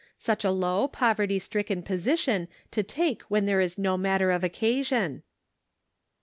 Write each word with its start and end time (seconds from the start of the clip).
Such 0.17 0.43
a 0.43 0.49
low, 0.49 0.87
poverty 0.87 1.37
stricken 1.37 1.83
position 1.83 2.47
to 2.71 2.81
take 2.81 3.21
when 3.29 3.45
there 3.45 3.61
is 3.61 3.77
no 3.77 3.97
manner 3.97 4.31
of 4.31 4.43
occasion." 4.43 5.21